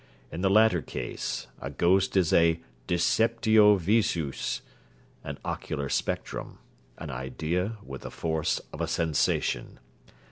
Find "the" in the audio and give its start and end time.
0.41-0.49, 8.01-8.09